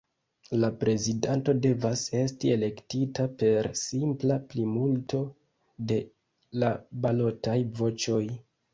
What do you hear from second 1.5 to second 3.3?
devas esti elektita